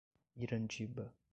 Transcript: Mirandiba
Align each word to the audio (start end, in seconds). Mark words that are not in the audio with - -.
Mirandiba 0.35 1.13